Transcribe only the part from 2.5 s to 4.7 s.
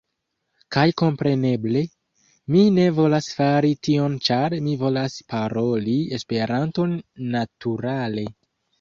mi ne volas fari tion ĉar